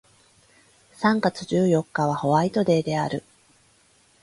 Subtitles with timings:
[0.95, 3.23] 三月十四日はホワイトデーである